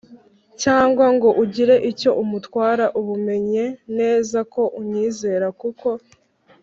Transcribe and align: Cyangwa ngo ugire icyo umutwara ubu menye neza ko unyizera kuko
Cyangwa 0.61 1.05
ngo 1.15 1.29
ugire 1.43 1.75
icyo 1.91 2.11
umutwara 2.23 2.85
ubu 2.99 3.13
menye 3.27 3.65
neza 3.97 4.39
ko 4.53 4.61
unyizera 4.79 5.47
kuko 5.61 5.87